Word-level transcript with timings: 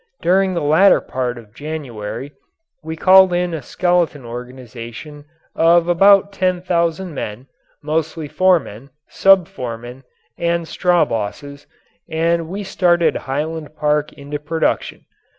During 0.23 0.55
the 0.55 0.63
latter 0.63 0.99
part 0.99 1.37
of 1.37 1.53
January 1.53 2.31
we 2.81 2.95
called 2.95 3.33
in 3.33 3.53
a 3.53 3.61
skeleton 3.61 4.25
organization 4.25 5.25
of 5.53 5.87
about 5.87 6.33
ten 6.33 6.63
thousand 6.63 7.13
men, 7.13 7.45
mostly 7.83 8.27
foremen, 8.27 8.89
sub 9.07 9.47
foremen, 9.47 10.01
and 10.39 10.67
straw 10.67 11.05
bosses, 11.05 11.67
and 12.09 12.49
we 12.49 12.63
started 12.63 13.15
Highland 13.15 13.75
Park 13.75 14.11
into 14.13 14.39
production. 14.39 15.05